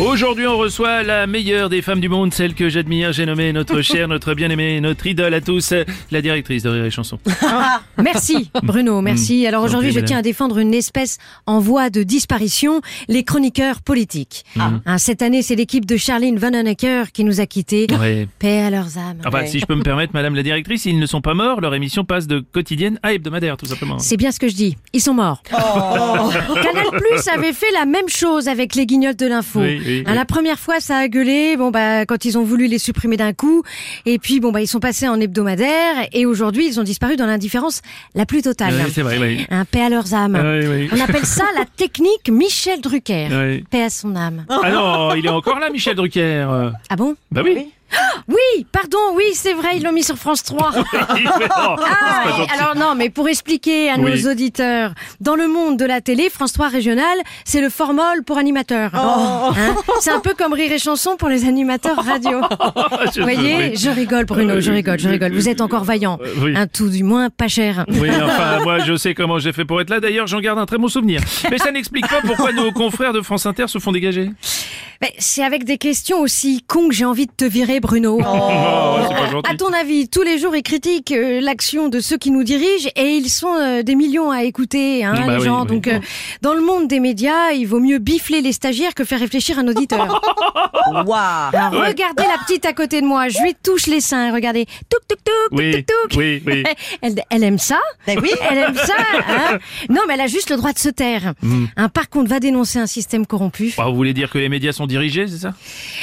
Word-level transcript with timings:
Aujourd'hui, 0.00 0.46
on 0.46 0.56
reçoit 0.56 1.02
la 1.02 1.26
meilleure 1.26 1.68
des 1.68 1.82
femmes 1.82 1.98
du 1.98 2.08
monde, 2.08 2.32
celle 2.32 2.54
que 2.54 2.68
j'admire. 2.68 3.12
J'ai 3.12 3.26
nommé 3.26 3.52
notre 3.52 3.80
chère, 3.82 4.06
notre 4.06 4.32
bien-aimée, 4.34 4.80
notre 4.80 5.04
idole 5.08 5.34
à 5.34 5.40
tous, 5.40 5.74
la 6.12 6.22
directrice 6.22 6.62
de 6.62 6.68
Rire 6.68 6.84
et 6.84 6.90
Chanson. 6.90 7.18
Merci 8.00 8.48
Bruno, 8.62 9.00
merci. 9.00 9.44
Alors 9.44 9.64
aujourd'hui, 9.64 9.90
je 9.90 9.98
tiens 9.98 10.18
à 10.18 10.22
défendre 10.22 10.58
une 10.58 10.72
espèce 10.72 11.18
en 11.46 11.58
voie 11.58 11.90
de 11.90 12.04
disparition, 12.04 12.80
les 13.08 13.24
chroniqueurs 13.24 13.80
politiques. 13.82 14.44
Hein, 14.56 14.98
cette 14.98 15.20
année, 15.20 15.42
c'est 15.42 15.56
l'équipe 15.56 15.84
de 15.84 15.96
Charlene 15.96 16.38
Vanhoenacker 16.38 17.10
qui 17.12 17.24
nous 17.24 17.40
a 17.40 17.46
quittés. 17.46 17.88
Ouais. 17.98 18.28
Paix 18.38 18.60
à 18.60 18.70
leurs 18.70 18.98
âmes. 18.98 19.18
Ah 19.24 19.30
bah, 19.30 19.46
si 19.46 19.58
je 19.58 19.66
peux 19.66 19.74
me 19.74 19.82
permettre, 19.82 20.14
madame 20.14 20.36
la 20.36 20.44
directrice, 20.44 20.84
ils 20.84 20.98
ne 20.98 21.06
sont 21.06 21.20
pas 21.20 21.34
morts, 21.34 21.60
leur 21.60 21.74
émission 21.74 22.04
passe 22.04 22.28
de 22.28 22.38
quotidienne 22.38 23.00
à 23.02 23.14
hebdomadaire, 23.14 23.56
tout 23.56 23.66
simplement. 23.66 23.98
C'est 23.98 24.16
bien 24.16 24.30
ce 24.30 24.38
que 24.38 24.46
je 24.46 24.54
dis. 24.54 24.76
Ils 24.92 25.00
sont 25.00 25.14
morts. 25.14 25.42
Canal 25.50 26.86
Plus 26.92 27.26
avait 27.34 27.52
fait 27.52 27.72
la 27.72 27.84
même 27.84 28.08
chose 28.08 28.46
avec 28.46 28.76
les 28.76 28.86
guignols 28.86 29.16
de 29.16 29.26
l'info. 29.26 29.60
Oui, 29.60 29.80
oui, 29.88 30.04
oui. 30.06 30.14
La 30.14 30.24
première 30.24 30.58
fois, 30.58 30.80
ça 30.80 30.98
a 30.98 31.08
gueulé. 31.08 31.56
Bon 31.56 31.70
bah 31.70 32.06
quand 32.06 32.24
ils 32.24 32.38
ont 32.38 32.44
voulu 32.44 32.66
les 32.66 32.78
supprimer 32.78 33.16
d'un 33.16 33.32
coup, 33.32 33.62
et 34.06 34.18
puis 34.18 34.40
bon 34.40 34.52
bah 34.52 34.60
ils 34.60 34.68
sont 34.68 34.80
passés 34.80 35.08
en 35.08 35.20
hebdomadaire, 35.20 36.08
et 36.12 36.26
aujourd'hui 36.26 36.66
ils 36.66 36.78
ont 36.78 36.84
disparu 36.84 37.16
dans 37.16 37.26
l'indifférence 37.26 37.82
la 38.14 38.26
plus 38.26 38.42
totale. 38.42 38.74
Ouais, 38.74 38.90
c'est 38.92 39.02
vrai, 39.02 39.18
oui. 39.18 39.46
Un 39.50 39.64
paix 39.64 39.82
à 39.82 39.88
leurs 39.88 40.14
âmes. 40.14 40.38
Oui, 40.40 40.66
oui. 40.66 40.88
On 40.92 41.00
appelle 41.00 41.26
ça 41.26 41.44
la 41.56 41.64
technique 41.64 42.30
Michel 42.30 42.80
Drucker. 42.80 43.28
Oui. 43.30 43.64
Paix 43.70 43.82
à 43.82 43.90
son 43.90 44.14
âme. 44.16 44.44
Ah 44.48 44.70
non, 44.70 45.14
il 45.14 45.26
est 45.26 45.30
encore 45.30 45.58
là, 45.58 45.70
Michel 45.70 45.96
Drucker. 45.96 46.46
Ah 46.88 46.96
bon? 46.96 47.16
Bah 47.30 47.42
oui. 47.44 47.68
Oui, 48.28 48.66
pardon, 48.72 48.98
oui, 49.14 49.24
c'est 49.34 49.54
vrai, 49.54 49.76
ils 49.76 49.82
l'ont 49.82 49.92
mis 49.92 50.02
sur 50.04 50.16
France 50.16 50.42
3. 50.44 50.72
Oh, 51.60 51.76
Ah, 51.78 52.24
alors 52.54 52.76
non, 52.76 52.94
mais 52.94 53.08
pour 53.10 53.28
expliquer 53.28 53.90
à 53.90 53.96
Oui. 53.98 54.22
nos 54.22 54.30
auditeurs, 54.30 54.92
dans 55.20 55.34
le 55.34 55.48
monde 55.48 55.78
de 55.78 55.84
la 55.84 56.00
télé, 56.00 56.28
France 56.30 56.52
3 56.52 56.68
régional, 56.68 57.16
c'est 57.44 57.60
le 57.60 57.70
formol 57.70 58.22
pour 58.24 58.36
animateur. 58.38 58.90
Hein 58.94 59.54
c'est 60.00 60.10
un 60.10 60.20
peu 60.20 60.34
comme 60.36 60.52
Rire 60.52 60.72
et 60.72 60.78
Chanson 60.78 61.16
pour 61.16 61.28
les 61.28 61.46
animateurs 61.46 61.96
radio. 62.04 62.40
Vous 63.16 63.22
voyez, 63.22 63.56
oui. 63.70 63.76
je 63.76 63.90
rigole 63.90 64.24
Bruno, 64.26 64.60
je 64.60 64.70
rigole, 64.72 64.98
je 64.98 65.08
rigole. 65.08 65.32
Vous 65.32 65.48
êtes 65.48 65.60
encore 65.60 65.84
vaillant. 65.84 66.18
Euh, 66.22 66.32
oui. 66.42 66.56
Un 66.56 66.66
tout 66.66 66.88
du 66.88 67.02
moins 67.02 67.30
pas 67.30 67.48
cher. 67.48 67.84
Oui, 67.88 68.10
enfin, 68.22 68.60
moi, 68.62 68.78
je 68.80 68.94
sais 68.96 69.14
comment 69.14 69.38
j'ai 69.38 69.52
fait 69.52 69.64
pour 69.64 69.80
être 69.80 69.90
là. 69.90 70.00
D'ailleurs, 70.00 70.26
j'en 70.26 70.40
garde 70.40 70.58
un 70.58 70.66
très 70.66 70.78
bon 70.78 70.88
souvenir. 70.88 71.20
Mais 71.50 71.58
ça 71.58 71.72
n'explique 71.72 72.08
pas 72.08 72.20
pourquoi 72.22 72.52
nos 72.52 72.70
confrères 72.72 73.12
de 73.12 73.20
France 73.22 73.46
Inter 73.46 73.66
se 73.68 73.78
font 73.78 73.92
dégager. 73.92 74.30
Mais 75.00 75.12
c'est 75.18 75.44
avec 75.44 75.64
des 75.64 75.78
questions 75.78 76.20
aussi 76.20 76.64
cons 76.66 76.88
que 76.88 76.94
j'ai 76.94 77.04
envie 77.04 77.26
de 77.26 77.32
te 77.32 77.44
virer 77.44 77.80
Bruno. 77.80 78.18
Oh, 78.20 78.22
pas. 79.42 79.50
À 79.50 79.54
ton 79.54 79.72
avis, 79.72 80.08
tous 80.08 80.22
les 80.22 80.38
jours, 80.38 80.54
ils 80.56 80.62
critiquent 80.62 81.12
euh, 81.12 81.40
l'action 81.40 81.88
de 81.88 82.00
ceux 82.00 82.16
qui 82.18 82.30
nous 82.30 82.44
dirigent 82.44 82.88
et 82.96 83.10
ils 83.16 83.28
sont 83.30 83.54
euh, 83.54 83.82
des 83.82 83.94
millions 83.94 84.30
à 84.30 84.42
écouter, 84.44 85.04
hein, 85.04 85.14
Bah 85.16 85.32
les 85.34 85.38
oui, 85.38 85.44
gens. 85.44 85.62
oui. 85.62 85.68
Donc, 85.68 85.86
euh, 85.88 85.98
dans 86.42 86.54
le 86.54 86.60
monde 86.60 86.88
des 86.88 87.00
médias, 87.00 87.50
il 87.52 87.66
vaut 87.66 87.80
mieux 87.80 87.98
bifler 87.98 88.40
les 88.40 88.52
stagiaires 88.52 88.94
que 88.94 89.04
faire 89.04 89.20
réfléchir 89.20 89.58
un 89.58 89.68
auditeur. 89.68 90.20
Waouh 90.92 91.06
Alors, 91.52 91.72
regardez 91.86 92.22
la 92.24 92.38
petite 92.46 92.64
à 92.66 92.72
côté 92.72 93.00
de 93.00 93.06
moi. 93.06 93.28
Je 93.28 93.40
lui 93.42 93.54
touche 93.62 93.86
les 93.86 94.00
seins. 94.00 94.32
Regardez. 94.32 94.66
Touc, 94.88 95.00
touc, 95.08 95.18
touc, 95.24 95.34
Oui, 95.58 95.72
touc, 95.84 95.86
touc, 96.10 96.18
oui, 96.18 96.42
oui. 96.46 96.62
Elle, 97.02 97.22
elle 97.30 97.44
aime 97.44 97.58
ça 97.58 97.78
Ben 98.06 98.18
oui. 98.20 98.30
Elle 98.50 98.58
aime 98.58 98.74
ça 98.74 98.94
hein 99.28 99.58
Non, 99.88 100.02
mais 100.08 100.14
elle 100.14 100.20
a 100.22 100.26
juste 100.26 100.50
le 100.50 100.56
droit 100.56 100.72
de 100.72 100.78
se 100.78 100.88
taire. 100.88 101.34
Hmm. 101.42 101.66
Hein, 101.76 101.88
par 101.88 102.08
contre, 102.08 102.28
va 102.30 102.40
dénoncer 102.40 102.78
un 102.78 102.86
système 102.86 103.26
corrompu. 103.26 103.72
Bah, 103.76 103.84
vous 103.88 103.94
voulez 103.96 104.14
dire 104.14 104.30
que 104.30 104.38
les 104.38 104.48
médias 104.48 104.72
sont 104.72 104.86
dirigés, 104.86 105.26
c'est 105.28 105.38
ça? 105.38 105.54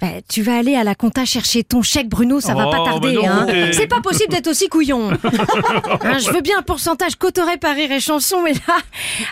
Ben, 0.00 0.20
tu 0.28 0.42
vas 0.42 0.56
aller 0.56 0.74
à 0.76 0.84
la 0.84 0.94
compta 0.94 1.24
chercher 1.24 1.64
ton 1.64 1.82
chèque, 1.82 2.08
Bruno, 2.08 2.40
ça 2.40 2.54
va 2.54 2.66
Oh, 2.68 2.70
pas 2.70 2.84
tarder. 2.84 3.17
Hein. 3.26 3.46
C'est 3.72 3.86
pas 3.86 4.00
possible 4.00 4.32
d'être 4.32 4.48
aussi 4.48 4.68
couillon. 4.68 5.10
Hein, 6.00 6.18
je 6.18 6.30
veux 6.30 6.40
bien 6.40 6.58
un 6.58 6.62
pourcentage 6.62 7.16
cotoré 7.16 7.56
par 7.56 7.74
rire 7.74 7.90
et 7.90 8.00
chanson, 8.00 8.42
mais 8.42 8.52
là, 8.52 8.76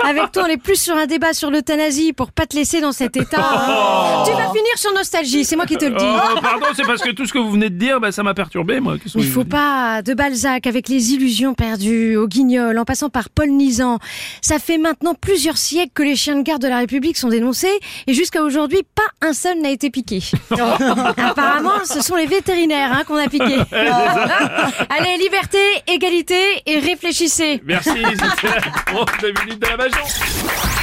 avec 0.04 0.32
toi, 0.32 0.44
on 0.46 0.50
est 0.50 0.56
plus 0.56 0.80
sur 0.80 0.96
un 0.96 1.06
débat 1.06 1.32
sur 1.32 1.50
l'euthanasie 1.50 2.12
pour 2.12 2.32
pas 2.32 2.46
te 2.46 2.56
laisser 2.56 2.80
dans 2.80 2.92
cet 2.92 3.16
état. 3.16 3.38
hein. 3.40 4.22
Tu 4.26 4.32
vas 4.32 4.48
finir 4.48 4.76
sur 4.76 4.92
nostalgie, 4.94 5.44
c'est 5.44 5.56
moi 5.56 5.66
qui 5.66 5.76
te 5.76 5.84
le 5.84 5.94
dis. 5.96 6.04
Oh, 6.04 6.40
pardon, 6.40 6.66
c'est 6.74 6.84
parce 6.86 7.02
que 7.02 7.10
tout 7.10 7.24
ce 7.26 7.32
que 7.32 7.38
vous 7.38 7.50
venez 7.52 7.70
de 7.70 7.76
dire, 7.78 8.00
bah, 8.00 8.12
ça 8.12 8.22
m'a 8.22 8.34
perturbé, 8.34 8.80
moi. 8.80 8.96
Qu'est-ce 8.98 9.14
que 9.14 9.18
Il 9.20 9.26
vous 9.26 9.32
faut 9.32 9.40
voulez 9.40 9.50
pas 9.50 10.02
de 10.02 10.14
Balzac 10.14 10.66
avec 10.66 10.88
les 10.88 11.12
illusions 11.12 11.54
perdues, 11.54 12.16
au 12.16 12.26
guignol, 12.26 12.76
en 12.78 12.84
passant 12.84 13.08
par 13.10 13.28
Paul 13.30 13.50
Nizan. 13.50 13.98
Ça 14.42 14.58
fait 14.58 14.78
maintenant 14.78 15.14
plusieurs 15.14 15.56
siècles 15.58 15.92
que 15.94 16.02
les 16.02 16.16
chiens 16.16 16.36
de 16.36 16.42
garde 16.42 16.62
de 16.62 16.68
la 16.68 16.78
République 16.78 17.16
sont 17.16 17.28
dénoncés 17.28 17.78
et 18.06 18.14
jusqu'à 18.14 18.42
aujourd'hui, 18.42 18.82
pas 18.94 19.26
un 19.26 19.32
seul 19.32 19.60
n'a 19.60 19.70
été 19.70 19.90
piqué. 19.90 20.20
Apparemment, 21.16 21.84
ce 21.84 22.00
sont 22.02 22.16
les 22.16 22.26
vétérinaires 22.26 22.92
hein, 22.92 23.02
qu'on 23.06 23.16
a 23.16 23.28
piqué. 23.28 23.56
Allez, 23.76 25.16
liberté, 25.18 25.58
égalité 25.86 26.62
et 26.66 26.78
réfléchissez. 26.78 27.60
Merci, 27.64 27.90
c'était 27.90 28.54
la 28.92 29.06
de 29.22 29.40
minute 29.40 29.60
de 29.60 29.66
la 29.66 29.76
Bajon. 29.76 30.75